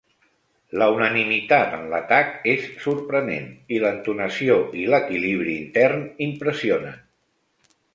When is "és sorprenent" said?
2.55-3.47